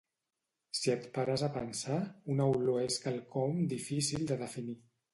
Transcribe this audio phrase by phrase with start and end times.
[0.79, 1.99] Si et pares a pensar,
[2.37, 4.81] una olor és quelcom difícil de definir